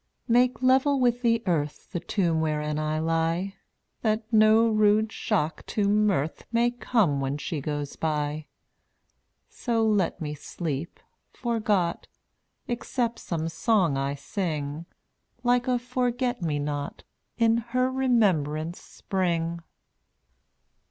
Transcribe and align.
224 0.25 0.33
Make 0.33 0.67
level 0.67 0.99
with 0.99 1.21
the 1.21 1.43
earth 1.45 1.91
The 1.91 1.99
tomb 1.99 2.41
wherein 2.41 2.79
I 2.79 2.97
lie, 2.97 3.53
That 4.01 4.23
no 4.33 4.67
rude 4.67 5.11
shock 5.11 5.63
to 5.67 5.87
mirth 5.87 6.43
May 6.51 6.71
come 6.71 7.21
when 7.21 7.37
she 7.37 7.61
goes 7.61 7.95
by. 7.95 8.47
So 9.47 9.85
let 9.85 10.19
me 10.19 10.33
sleep, 10.33 10.99
forgot, 11.29 12.07
Except 12.67 13.19
some 13.19 13.47
song 13.47 13.95
I 13.95 14.15
sing, 14.15 14.87
Like 15.43 15.67
a 15.67 15.77
forget 15.77 16.41
me 16.41 16.57
not, 16.57 17.03
In 17.37 17.57
her 17.57 17.91
remembrance 17.91 18.81
spring. 18.81 19.59